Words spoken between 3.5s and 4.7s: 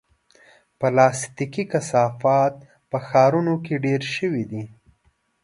کې ډېر شوي دي.